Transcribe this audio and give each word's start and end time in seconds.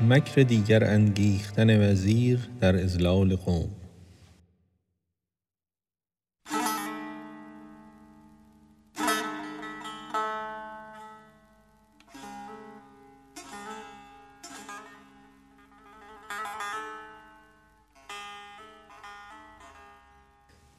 مکر 0.00 0.42
دیگر 0.42 0.84
انگیختن 0.84 1.90
وزیر 1.90 2.38
در 2.60 2.76
اضلال 2.76 3.36
قوم. 3.36 3.70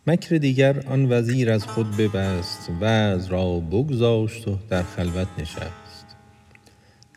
مکر 0.07 0.37
دیگر 0.37 0.87
آن 0.87 1.11
وزیر 1.11 1.51
از 1.51 1.65
خود 1.65 1.97
ببست 1.97 2.69
وعظ 2.81 3.27
را 3.27 3.59
بگذاشت 3.59 4.47
و 4.47 4.57
در 4.69 4.83
خلوت 4.83 5.27
نشست. 5.37 5.86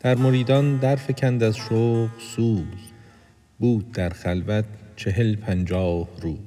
در 0.03 0.15
مریدان 0.15 0.77
در 0.77 0.95
فکند 0.95 1.43
از 1.43 1.57
شوق 1.57 2.09
سوز 2.35 2.63
بود 3.59 3.91
در 3.91 4.09
خلوت 4.09 4.65
چهل 4.95 5.35
پنجاه 5.35 6.07
روز. 6.21 6.37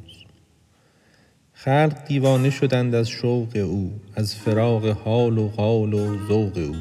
خلق 1.52 2.04
دیوانه 2.06 2.50
شدند 2.50 2.94
از 2.94 3.08
شوق 3.08 3.48
او 3.54 3.92
از 4.14 4.34
فراق 4.34 4.86
حال 4.86 5.38
و 5.38 5.48
قال 5.48 5.94
و 5.94 6.26
ذوق 6.28 6.56
او. 6.56 6.74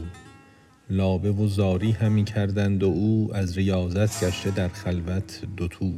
لابه 0.89 1.31
و 1.31 1.47
زاری 1.47 1.91
همی 1.91 2.23
کردند 2.23 2.83
و 2.83 2.87
او 2.87 3.29
از 3.33 3.57
ریاضت 3.57 4.23
گشته 4.23 4.51
در 4.51 4.67
خلوت 4.67 5.41
دوتو 5.57 5.91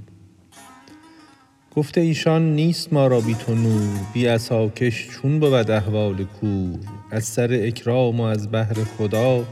گفته 1.75 2.01
ایشان 2.01 2.55
نیست 2.55 2.93
ما 2.93 3.07
را 3.07 3.21
بی 3.21 3.35
تو 3.35 3.55
نور 3.55 3.99
بی 4.13 4.25
عصاکش 4.25 5.09
چون 5.09 5.39
بود 5.39 5.71
احوال 5.71 6.23
کور. 6.23 6.79
از 7.11 7.23
سر 7.23 7.59
اکرام 7.63 8.19
و 8.19 8.23
از 8.23 8.51
بهر 8.51 8.73
خدا 8.73 9.45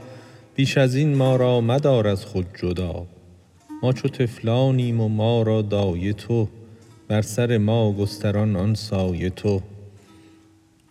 بیش 0.55 0.77
از 0.77 0.95
این 0.95 1.15
ما 1.15 1.35
را 1.35 1.61
مدار 1.61 2.07
از 2.07 2.25
خود 2.25 2.45
جدا. 2.61 3.07
ما 3.83 3.93
چو 3.93 4.07
طفلانیم 4.07 5.01
و 5.01 5.07
ما 5.07 5.41
را 5.41 5.61
دایه 5.61 6.13
تو 6.13 6.47
بر 7.07 7.21
سر 7.21 7.57
ما 7.57 7.93
گستران 7.93 8.55
آن 8.55 8.73
سایه 8.73 9.29
تو. 9.29 9.61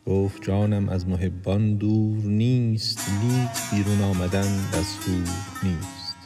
گفت 0.06 0.42
جانم 0.42 0.88
از 0.88 1.08
محبان 1.08 1.74
دور 1.74 2.24
نیست 2.24 2.98
لیک 2.98 3.50
بیرون 3.70 4.02
آمدن 4.02 4.58
دستور 4.74 5.28
نیست. 5.62 6.16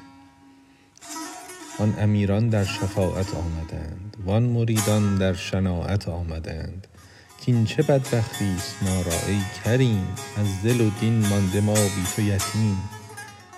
آن 1.78 1.94
امیران 1.98 2.48
در 2.48 2.64
شفاعت 2.64 3.34
آمدند 3.34 4.16
وان 4.26 4.42
مریدان 4.42 5.18
در 5.18 5.32
شناعت 5.32 6.08
آمدند. 6.08 6.86
کاین 7.46 7.64
چه 7.64 7.82
بدبختیست 7.82 8.82
ما 8.82 9.02
را 9.02 9.26
ای 9.28 9.40
کریم 9.64 10.06
از 10.36 10.62
دل 10.64 10.80
و 10.80 10.90
دین 11.00 11.26
مانده 11.26 11.60
ما 11.60 11.74
بی 11.74 12.04
تو 12.16 12.22
یتیم. 12.22 12.95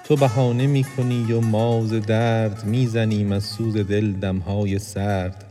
تو 0.09 0.17
بهانه 0.17 0.67
می 0.67 0.85
کنی 0.85 1.33
و 1.33 1.41
ما 1.41 1.85
درد 2.07 2.65
می 2.65 2.87
زنیم 2.87 3.33
از 3.33 3.45
سوز 3.45 3.77
دل 3.77 4.13
دم 4.13 4.39
های 4.39 4.79
سرد. 4.79 5.45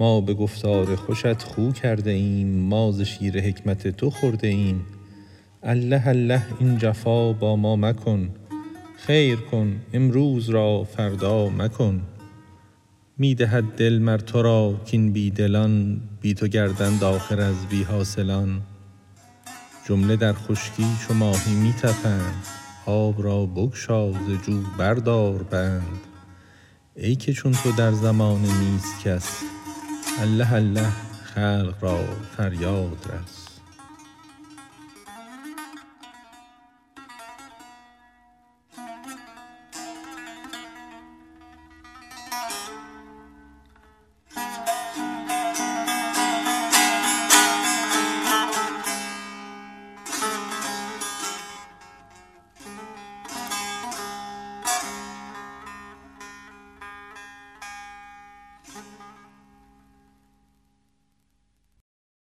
ما 0.00 0.20
به 0.20 0.34
گفتار 0.34 0.96
خوشت 0.96 1.42
خو 1.42 1.72
کرده 1.72 2.10
ایم 2.10 2.48
ما 2.48 3.04
شیر 3.04 3.40
حکمت 3.40 3.88
تو 3.88 4.10
خورده 4.10 4.48
ایم. 4.48 4.86
الله 5.62 6.08
الله 6.08 6.42
این 6.60 6.78
جفا 6.78 7.32
با 7.32 7.56
ما 7.56 7.76
مکن 7.76 8.28
خیر 8.96 9.36
کن 9.36 9.80
امروز 9.92 10.48
را 10.48 10.84
فردا 10.84 11.48
مکن. 11.48 12.02
می 13.18 13.34
دهد 13.34 13.64
دل 13.76 13.98
مر 13.98 14.18
تو 14.18 14.42
را 14.42 14.80
کاین 14.90 15.12
بی 15.12 15.30
دلان 15.30 16.00
بی 16.20 16.34
تو 16.34 16.48
گردند 16.48 17.04
آخر 17.04 17.40
از 17.40 17.66
بی 17.66 17.82
حاصلان. 17.82 18.60
جمله 19.88 20.16
در 20.16 20.32
خشکی 20.32 20.86
چو 21.08 21.14
ماهی 21.14 21.54
می 21.54 21.74
آب 22.86 23.22
را 23.22 23.46
بگشا 23.46 24.12
ز 24.12 24.16
جو 24.46 24.62
بردار 24.78 25.42
بند. 25.42 26.00
ای 26.94 27.16
که 27.16 27.32
چون 27.32 27.52
تو 27.52 27.72
در 27.72 27.92
زمانه 27.92 28.58
نیست 28.58 29.00
کس 29.04 29.42
الله 30.20 30.52
الله 30.52 30.88
خلق 31.24 31.74
را 31.80 31.98
فریاد 32.36 33.06
رس. 33.06 33.51